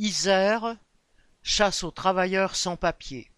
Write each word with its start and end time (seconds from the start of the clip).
Isère, 0.00 0.76
chasse 1.42 1.82
aux 1.82 1.90
travailleurs 1.90 2.54
sans-papiers. 2.54 3.32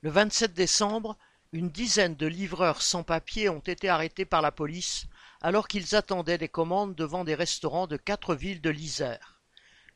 Le 0.00 0.08
vingt-sept 0.08 0.54
décembre, 0.54 1.18
une 1.52 1.68
dizaine 1.68 2.14
de 2.14 2.26
livreurs 2.26 2.80
sans-papiers 2.80 3.50
ont 3.50 3.60
été 3.60 3.90
arrêtés 3.90 4.24
par 4.24 4.40
la 4.40 4.52
police 4.52 5.04
alors 5.42 5.68
qu'ils 5.68 5.94
attendaient 5.94 6.38
des 6.38 6.48
commandes 6.48 6.94
devant 6.94 7.24
des 7.24 7.34
restaurants 7.34 7.86
de 7.86 7.98
quatre 7.98 8.34
villes 8.34 8.62
de 8.62 8.70
l'Isère: 8.70 9.42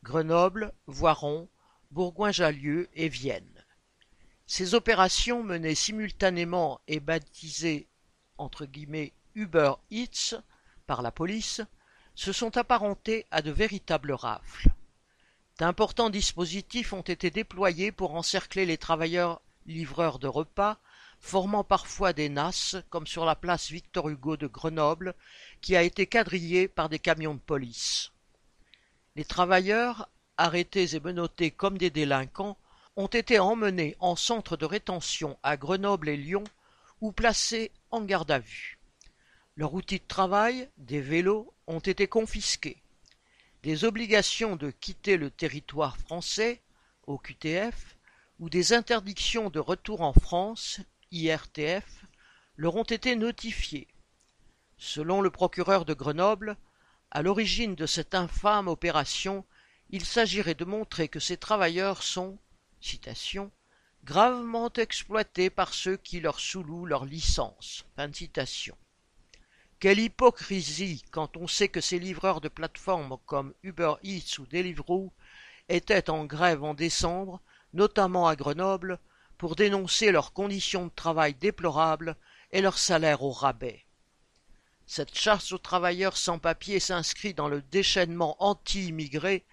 Grenoble, 0.03 0.75
Voiron, 0.87 1.49
Bourgoin-Jallieu 1.93 2.91
et 2.93 3.09
Vienne. 3.09 3.65
Ces 4.47 4.75
opérations 4.75 5.43
menées 5.43 5.75
simultanément 5.75 6.83
et 6.89 7.01
baptisées 7.01 7.89
Uber 9.35 9.73
Eats 9.91 10.43
par 10.87 11.01
la 11.01 11.11
police 11.11 11.63
se 12.15 12.33
sont 12.33 12.59
apparentées 12.59 13.25
à 13.31 13.41
de 13.41 13.51
véritables 13.51 14.13
rafles. 14.13 14.74
D'importants 15.59 16.11
dispositifs 16.11 16.93
ont 16.93 17.03
été 17.03 17.31
déployés 17.31 17.93
pour 17.93 18.17
encercler 18.17 18.67
les 18.67 18.79
travailleurs 18.79 19.41
livreurs 19.67 20.19
de 20.19 20.27
repas, 20.27 20.79
formant 21.21 21.63
parfois 21.63 22.13
des 22.13 22.29
nasses, 22.29 22.77
comme 22.91 23.07
sur 23.07 23.25
la 23.25 23.37
place 23.37 23.71
Victor-Hugo 23.71 24.37
de 24.37 24.49
Grenoble, 24.49 25.15
qui 25.61 25.77
a 25.77 25.83
été 25.83 26.07
quadrillée 26.07 26.67
par 26.67 26.89
des 26.89 26.99
camions 26.99 27.35
de 27.35 27.41
police. 27.41 28.11
Les 29.15 29.25
travailleurs, 29.25 30.09
arrêtés 30.37 30.97
et 30.97 31.01
menottés 31.01 31.53
comme 31.53 31.79
des 31.79 31.91
délinquants, 31.91 32.59
ont 32.97 33.07
été 33.07 33.39
emmenés 33.39 33.97
en 34.01 34.17
centre 34.17 34.57
de 34.57 34.67
rétention 34.67 35.39
à 35.43 35.57
Grenoble 35.57 36.09
et 36.09 36.17
Lyon, 36.17 36.45
ou 37.01 37.13
placés 37.13 37.71
en 37.91 38.03
garde 38.03 38.31
à 38.31 38.41
vue. 38.41 38.79
Leurs 39.57 39.75
outils 39.75 40.01
de 40.01 40.09
travail, 40.09 40.69
des 40.79 41.01
vélos, 41.01 41.53
ont 41.69 41.79
été 41.79 42.09
confisqués. 42.09 42.83
Des 43.65 43.85
obligations 43.85 44.57
de 44.57 44.71
quitter 44.71 45.17
le 45.17 45.31
territoire 45.31 45.97
français, 45.97 46.61
OQTF, 47.07 47.97
ou 48.39 48.51
des 48.51 48.75
interdictions 48.75 49.49
de 49.49 49.59
retour 49.59 50.03
en 50.03 50.13
France, 50.13 50.81
IRTF, 51.13 52.05
leur 52.57 52.77
ont 52.77 52.85
été 52.85 53.17
notifiées. 53.17 53.89
Selon 54.77 55.23
le 55.23 55.31
procureur 55.31 55.87
de 55.87 55.95
Grenoble, 55.95 56.59
à 57.11 57.23
l'origine 57.23 57.75
de 57.75 57.87
cette 57.87 58.15
infâme 58.15 58.69
opération, 58.69 59.47
il 59.89 60.05
s'agirait 60.05 60.55
de 60.55 60.67
montrer 60.67 61.09
que 61.09 61.19
ces 61.19 61.39
travailleurs 61.39 62.03
sont 62.03 62.39
citation, 62.83 63.51
gravement 64.05 64.71
exploités 64.75 65.49
par 65.49 65.73
ceux 65.73 65.97
qui 65.97 66.21
leur 66.21 66.39
sous-louent 66.39 66.85
leur 66.85 67.07
licence. 67.07 67.87
Quelle 69.85 70.01
hypocrisie 70.01 71.05
quand 71.11 71.37
on 71.37 71.47
sait 71.47 71.69
que 71.69 71.83
ces 71.83 71.99
livreurs 71.99 72.41
de 72.41 72.49
plateformes 72.49 73.19
comme 73.27 73.53
Uber 73.63 73.97
Eats 74.03 74.39
ou 74.39 74.47
Deliveroo 74.47 75.13
étaient 75.69 76.09
en 76.09 76.25
grève 76.25 76.65
en 76.65 76.73
décembre, 76.73 77.43
notamment 77.75 78.27
à 78.27 78.35
Grenoble, 78.35 78.99
pour 79.37 79.57
dénoncer 79.57 80.11
leurs 80.11 80.33
conditions 80.33 80.87
de 80.87 80.93
travail 80.97 81.35
déplorables 81.35 82.17
et 82.51 82.63
leurs 82.63 82.79
salaires 82.79 83.23
au 83.23 83.31
rabais. 83.31 83.85
Cette 84.87 85.15
chasse 85.15 85.53
aux 85.53 85.59
travailleurs 85.59 86.17
sans 86.17 86.39
papier 86.39 86.81
s'inscrit 86.81 87.35
dans 87.35 87.49
le 87.49 87.61
déchaînement 87.61 88.37
anti-immigré 88.39 89.45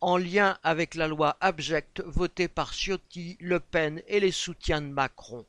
en 0.00 0.16
lien 0.16 0.58
avec 0.62 0.94
la 0.94 1.08
loi 1.08 1.36
abjecte 1.40 2.02
votée 2.06 2.46
par 2.46 2.72
Ciotti, 2.72 3.36
Le 3.40 3.58
Pen 3.58 4.00
et 4.06 4.20
les 4.20 4.30
soutiens 4.30 4.80
de 4.80 4.86
Macron. 4.86 5.44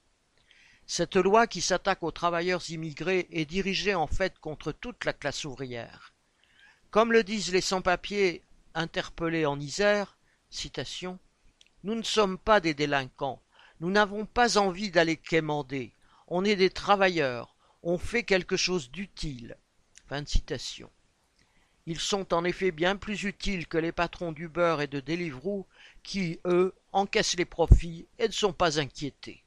Cette 0.86 1.16
loi 1.16 1.48
qui 1.48 1.62
s'attaque 1.62 2.04
aux 2.04 2.12
travailleurs 2.12 2.70
immigrés 2.70 3.28
est 3.32 3.46
dirigée 3.46 3.96
en 3.96 4.08
fait 4.08 4.38
contre 4.40 4.72
toute 4.72 5.06
la 5.06 5.14
classe 5.14 5.46
ouvrière. 5.46 6.14
Comme 6.92 7.14
le 7.14 7.24
disent 7.24 7.54
les 7.54 7.62
sans-papiers 7.62 8.44
interpellés 8.76 9.46
en 9.46 9.60
Isère, 9.60 10.18
Nous 11.84 11.96
ne 11.96 12.04
sommes 12.04 12.38
pas 12.38 12.60
des 12.60 12.74
délinquants, 12.74 13.42
nous 13.80 13.92
n'avons 13.92 14.26
pas 14.26 14.58
envie 14.58 14.92
d'aller 14.92 15.18
quémander, 15.18 15.96
on 16.28 16.46
est 16.46 16.56
des 16.56 16.70
travailleurs, 16.70 17.56
on 17.82 17.98
fait 17.98 18.24
quelque 18.24 18.58
chose 18.58 18.92
d'utile. 18.92 19.58
Ils 21.86 22.00
sont 22.00 22.34
en 22.34 22.44
effet 22.46 22.72
bien 22.72 22.96
plus 22.96 23.24
utiles 23.24 23.68
que 23.68 23.78
les 23.78 23.92
patrons 23.92 24.32
d'Uber 24.32 24.78
et 24.82 24.88
de 24.88 25.00
Deliveroo 25.00 25.66
qui, 26.04 26.40
eux, 26.46 26.74
encaissent 26.92 27.38
les 27.38 27.46
profits 27.46 28.08
et 28.20 28.28
ne 28.28 28.34
sont 28.34 28.54
pas 28.54 28.80
inquiétés. 28.80 29.43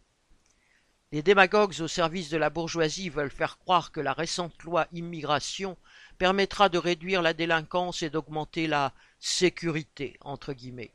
Les 1.17 1.23
démagogues 1.23 1.81
au 1.81 1.89
service 1.89 2.29
de 2.29 2.37
la 2.37 2.51
bourgeoisie 2.51 3.09
veulent 3.09 3.31
faire 3.31 3.57
croire 3.57 3.91
que 3.91 4.01
la 4.01 4.13
récente 4.13 4.63
loi 4.65 4.87
immigration 4.93 5.79
permettra 6.19 6.69
de 6.69 6.77
réduire 6.77 7.23
la 7.23 7.33
délinquance 7.33 8.03
et 8.03 8.11
d'augmenter 8.11 8.67
la 8.67 8.93
sécurité 9.19 10.19
entre 10.21 10.53
guillemets. 10.53 10.93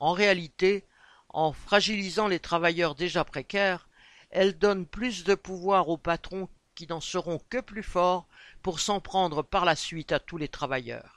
En 0.00 0.10
réalité, 0.10 0.84
en 1.28 1.52
fragilisant 1.52 2.26
les 2.26 2.40
travailleurs 2.40 2.96
déjà 2.96 3.22
précaires, 3.22 3.86
elle 4.30 4.58
donne 4.58 4.84
plus 4.84 5.22
de 5.22 5.36
pouvoir 5.36 5.90
aux 5.90 5.96
patrons 5.96 6.48
qui 6.74 6.88
n'en 6.88 7.00
seront 7.00 7.40
que 7.48 7.60
plus 7.60 7.84
forts 7.84 8.26
pour 8.64 8.80
s'en 8.80 8.98
prendre 8.98 9.44
par 9.44 9.64
la 9.64 9.76
suite 9.76 10.10
à 10.10 10.18
tous 10.18 10.38
les 10.38 10.48
travailleurs. 10.48 11.15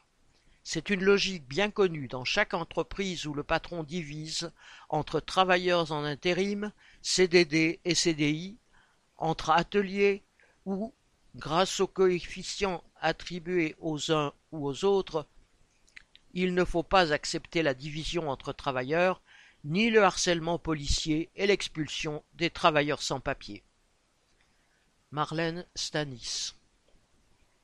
C'est 0.72 0.92
une 0.92 1.04
logique 1.04 1.48
bien 1.48 1.72
connue 1.72 2.08
dans 2.08 2.26
chaque 2.26 2.54
entreprise 2.54 3.26
où 3.26 3.34
le 3.34 3.42
patron 3.42 3.82
divise 3.82 4.52
entre 4.88 5.20
travailleurs 5.20 5.92
en 5.92 6.04
intérim, 6.04 6.72
CDD 7.02 7.80
et 7.86 7.96
CDI, 7.96 8.56
entre 9.18 9.50
ateliers 9.50 10.22
ou, 10.68 10.94
grâce 11.34 11.80
aux 11.80 11.88
coefficients 11.88 12.84
attribués 13.02 13.78
aux 13.80 14.12
uns 14.12 14.32
ou 14.52 14.68
aux 14.68 14.86
autres, 14.86 15.26
il 16.36 16.54
ne 16.54 16.64
faut 16.64 16.84
pas 16.84 17.14
accepter 17.14 17.64
la 17.64 17.74
division 17.74 18.30
entre 18.30 18.54
travailleurs, 18.54 19.24
ni 19.64 19.90
le 19.90 20.04
harcèlement 20.04 20.60
policier 20.60 21.32
et 21.36 21.48
l'expulsion 21.48 22.24
des 22.36 22.52
travailleurs 22.52 23.02
sans 23.02 23.20
papier. 23.20 23.64
Marlène 25.10 25.66
Stanis 25.74 26.54